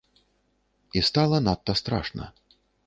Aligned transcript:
І 0.97 1.05
стала 1.11 1.37
надта 1.49 1.73
страшна. 1.83 2.31